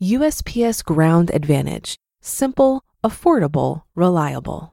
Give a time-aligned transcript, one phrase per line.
[0.01, 4.73] USPS Ground Advantage: simple, affordable, reliable.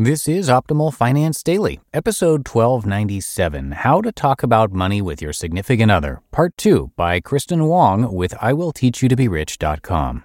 [0.00, 5.90] This is Optimal Finance Daily, episode 1297 How to Talk About Money with Your Significant
[5.90, 10.24] Other, part 2 by Kristin Wong with IWillTeachYouToBeRich.com.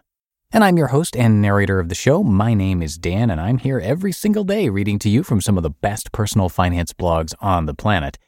[0.52, 2.22] And I'm your host and narrator of the show.
[2.22, 5.58] My name is Dan, and I'm here every single day reading to you from some
[5.58, 8.20] of the best personal finance blogs on the planet.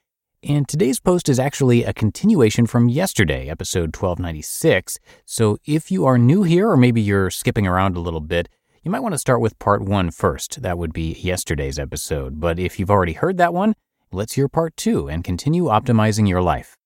[0.47, 4.99] And today's post is actually a continuation from yesterday, episode 1296.
[5.25, 8.47] So if you are new here, or maybe you're skipping around a little bit,
[8.83, 10.61] you might want to start with part one first.
[10.61, 12.39] That would be yesterday's episode.
[12.39, 13.73] But if you've already heard that one,
[14.11, 16.77] let's hear part two and continue optimizing your life.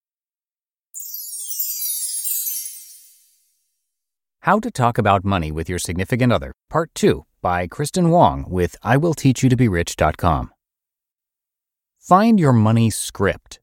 [4.43, 8.77] How to Talk About Money with Your Significant Other, Part 2 by Kristin Wong with
[8.85, 10.52] IWillTeachYouToBeRich.com.
[12.09, 13.59] Find your money script.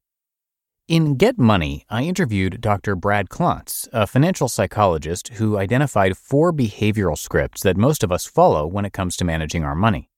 [0.86, 2.94] In Get Money, I interviewed Dr.
[2.94, 8.64] Brad Klontz, a financial psychologist who identified four behavioral scripts that most of us follow
[8.64, 10.10] when it comes to managing our money.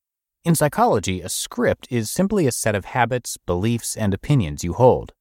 [0.45, 5.15] In psychology, a script is simply a set of habits, beliefs, and opinions you hold.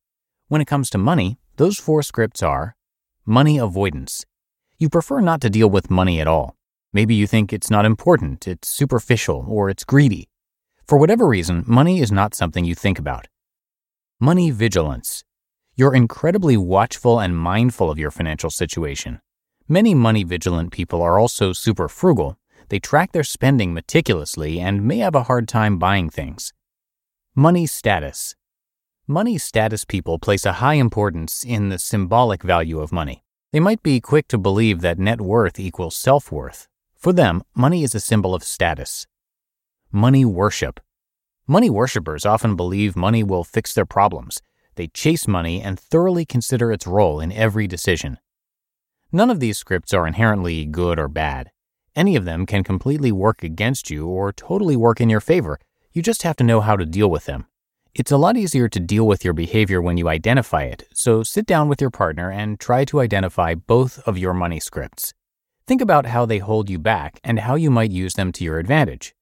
[0.49, 2.75] When it comes to money, those four scripts are
[3.25, 4.25] money avoidance.
[4.79, 6.57] You prefer not to deal with money at all.
[6.91, 10.27] Maybe you think it's not important, it's superficial, or it's greedy.
[10.87, 13.27] For whatever reason, money is not something you think about.
[14.21, 15.25] Money vigilance.
[15.75, 19.19] You're incredibly watchful and mindful of your financial situation.
[19.67, 22.37] Many money vigilant people are also super frugal.
[22.69, 26.53] They track their spending meticulously and may have a hard time buying things.
[27.35, 28.37] Money status.
[29.07, 33.25] Money status people place a high importance in the symbolic value of money.
[33.51, 36.69] They might be quick to believe that net worth equals self worth.
[36.95, 39.05] For them, money is a symbol of status.
[39.97, 40.79] Money worship.
[41.47, 44.43] Money worshippers often believe money will fix their problems.
[44.75, 48.19] They chase money and thoroughly consider its role in every decision.
[49.11, 51.49] None of these scripts are inherently good or bad.
[51.95, 55.57] Any of them can completely work against you or totally work in your favor.
[55.91, 57.47] You just have to know how to deal with them.
[57.95, 61.47] It's a lot easier to deal with your behavior when you identify it, so sit
[61.47, 65.15] down with your partner and try to identify both of your money scripts.
[65.65, 68.59] Think about how they hold you back and how you might use them to your
[68.59, 69.15] advantage.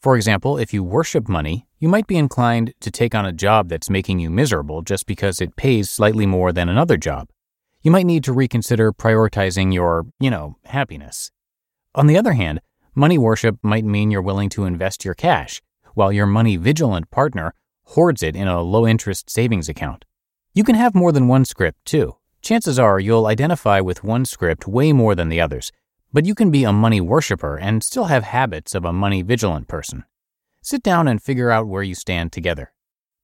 [0.00, 3.68] For example, if you worship money, you might be inclined to take on a job
[3.68, 7.28] that's making you miserable just because it pays slightly more than another job.
[7.82, 11.30] You might need to reconsider prioritizing your, you know, happiness.
[11.94, 12.62] On the other hand,
[12.94, 15.60] money worship might mean you're willing to invest your cash,
[15.92, 17.52] while your money vigilant partner
[17.84, 20.06] hoards it in a low interest savings account.
[20.54, 22.16] You can have more than one script, too.
[22.40, 25.70] Chances are you'll identify with one script way more than the others,
[26.12, 29.68] but you can be a money worshiper and still have habits of a money vigilant
[29.68, 30.04] person.
[30.62, 32.72] Sit down and figure out where you stand together.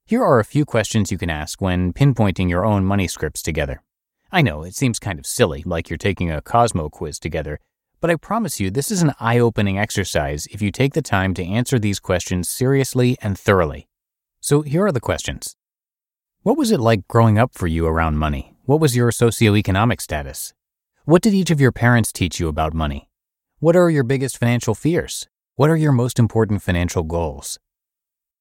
[0.05, 3.83] Here are a few questions you can ask when pinpointing your own money scripts together.
[4.31, 7.59] I know it seems kind of silly, like you're taking a Cosmo quiz together,
[8.01, 11.35] but I promise you this is an eye opening exercise if you take the time
[11.35, 13.89] to answer these questions seriously and thoroughly.
[14.41, 15.57] So here are the questions
[16.43, 18.55] What was it like growing up for you around money?
[18.65, 20.55] What was your socioeconomic status?
[21.07, 23.09] What did each of your parents teach you about money?
[23.61, 25.29] What are your biggest financial fears?
[25.55, 27.61] What are your most important financial goals?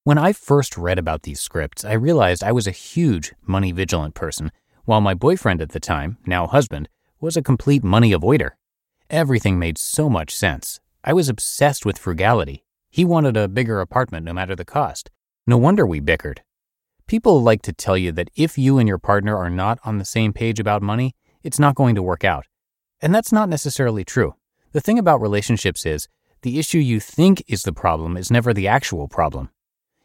[0.04, 4.16] When I first read about these scripts, I realized I was a huge money vigilant
[4.16, 4.52] person,
[4.86, 6.90] while my boyfriend at the time, now husband,
[7.20, 8.54] was a complete money avoider.
[9.12, 10.80] Everything made so much sense.
[11.04, 12.66] I was obsessed with frugality.
[12.90, 15.12] He wanted a bigger apartment no matter the cost.
[15.46, 16.40] No wonder we bickered.
[17.06, 20.04] People like to tell you that if you and your partner are not on the
[20.04, 21.14] same page about money,
[21.44, 22.48] it's not going to work out.
[23.06, 24.34] And that's not necessarily true.
[24.72, 26.08] The thing about relationships is
[26.42, 29.52] the issue you think is the problem is never the actual problem.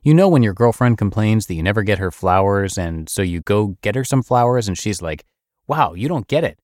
[0.03, 3.41] You know, when your girlfriend complains that you never get her flowers, and so you
[3.41, 5.25] go get her some flowers, and she's like,
[5.67, 6.59] wow, you don't get it.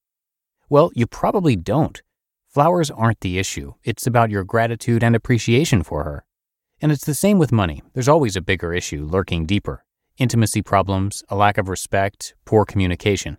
[0.69, 2.03] Well, you probably don't.
[2.47, 6.27] Flowers aren't the issue, it's about your gratitude and appreciation for her.
[6.83, 7.83] And it's the same with money.
[7.95, 9.85] There's always a bigger issue lurking deeper
[10.19, 13.39] intimacy problems, a lack of respect, poor communication.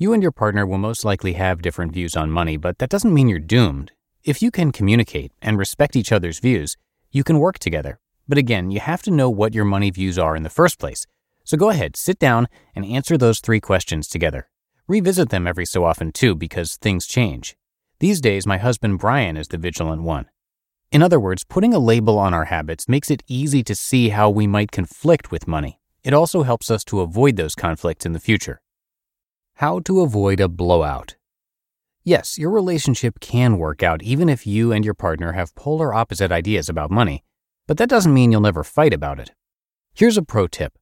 [0.00, 3.12] You and your partner will most likely have different views on money, but that doesn't
[3.12, 3.90] mean you're doomed.
[4.22, 6.76] If you can communicate and respect each other's views,
[7.10, 7.98] you can work together.
[8.28, 11.04] But again, you have to know what your money views are in the first place.
[11.42, 12.46] So go ahead, sit down,
[12.76, 14.48] and answer those three questions together.
[14.86, 17.56] Revisit them every so often, too, because things change.
[17.98, 20.26] These days, my husband Brian is the vigilant one.
[20.92, 24.30] In other words, putting a label on our habits makes it easy to see how
[24.30, 25.80] we might conflict with money.
[26.04, 28.60] It also helps us to avoid those conflicts in the future.
[29.58, 31.16] How to avoid a blowout.
[32.04, 36.30] Yes, your relationship can work out even if you and your partner have polar opposite
[36.30, 37.24] ideas about money,
[37.66, 39.32] but that doesn't mean you'll never fight about it.
[39.92, 40.78] Here's a pro tip.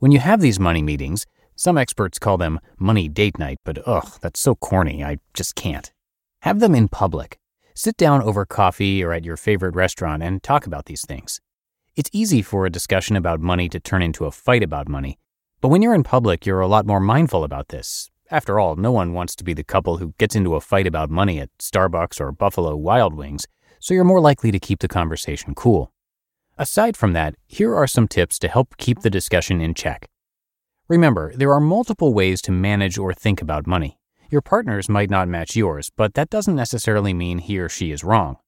[0.00, 1.24] When you have these money meetings,
[1.54, 5.92] some experts call them money date night, but ugh, that's so corny, I just can't.
[6.40, 7.38] Have them in public.
[7.76, 11.40] Sit down over coffee or at your favorite restaurant and talk about these things.
[11.94, 15.16] It's easy for a discussion about money to turn into a fight about money,
[15.60, 18.10] but when you're in public, you're a lot more mindful about this.
[18.30, 21.10] After all, no one wants to be the couple who gets into a fight about
[21.10, 23.46] money at Starbucks or Buffalo Wild Wings,
[23.78, 25.92] so you're more likely to keep the conversation cool.
[26.58, 30.08] Aside from that, here are some tips to help keep the discussion in check.
[30.88, 33.98] Remember, there are multiple ways to manage or think about money.
[34.28, 38.02] Your partner's might not match yours, but that doesn't necessarily mean he or she is
[38.02, 38.38] wrong.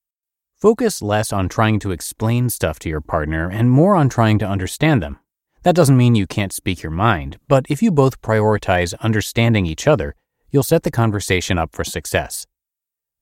[0.56, 4.46] Focus less on trying to explain stuff to your partner and more on trying to
[4.46, 5.20] understand them.
[5.62, 9.86] That doesn't mean you can't speak your mind, but if you both prioritize understanding each
[9.86, 10.14] other,
[10.50, 12.46] you'll set the conversation up for success.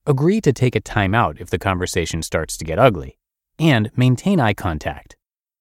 [0.05, 3.17] Agree to take a time out if the conversation starts to get ugly,
[3.59, 5.15] and maintain eye contact.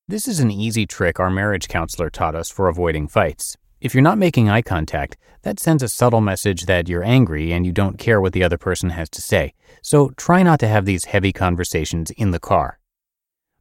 [0.06, 3.56] This is an easy trick our marriage counselor taught us for avoiding fights.
[3.80, 7.66] If you're not making eye contact, that sends a subtle message that you're angry and
[7.66, 9.54] you don't care what the other person has to say.
[9.82, 12.78] So try not to have these heavy conversations in the car.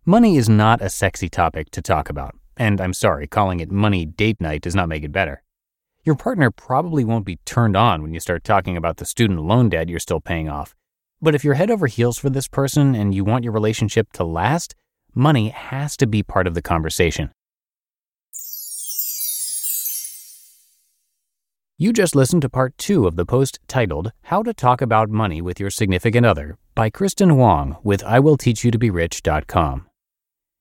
[0.05, 4.05] Money is not a sexy topic to talk about, and I'm sorry, calling it money
[4.05, 5.41] date night does not make it better.
[6.03, 9.69] Your partner probably won't be turned on when you start talking about the student loan
[9.69, 10.75] debt you're still paying off.
[11.21, 14.23] But if you're head over heels for this person and you want your relationship to
[14.23, 14.75] last,
[15.15, 17.31] money has to be part of the conversation.
[21.77, 25.41] You just listened to part two of the post titled How to Talk About Money
[25.41, 29.87] with Your Significant Other by Kristin Wong with IWillTeachYouToBeRich.com.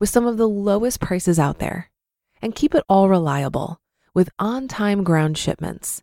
[0.00, 1.90] with some of the lowest prices out there.
[2.42, 3.80] And keep it all reliable
[4.14, 6.02] with on time ground shipments.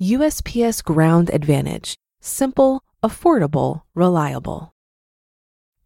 [0.00, 4.72] USPS Ground Advantage: simple, affordable, reliable.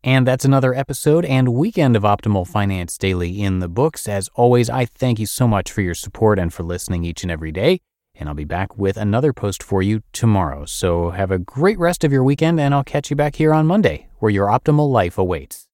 [0.05, 4.09] And that's another episode and weekend of Optimal Finance Daily in the books.
[4.09, 7.31] As always, I thank you so much for your support and for listening each and
[7.31, 7.81] every day.
[8.15, 10.65] And I'll be back with another post for you tomorrow.
[10.65, 13.67] So have a great rest of your weekend, and I'll catch you back here on
[13.67, 15.67] Monday, where your optimal life awaits.